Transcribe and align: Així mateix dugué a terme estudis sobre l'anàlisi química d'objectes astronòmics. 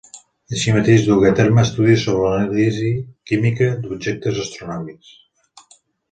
Així 0.55 0.71
mateix 0.75 1.01
dugué 1.09 1.27
a 1.33 1.33
terme 1.39 1.65
estudis 1.67 2.05
sobre 2.07 2.31
l'anàlisi 2.31 2.89
química 3.31 3.67
d'objectes 3.83 4.41
astronòmics. 4.45 5.13